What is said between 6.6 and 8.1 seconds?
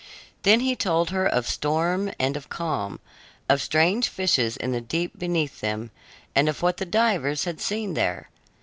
what the divers had seen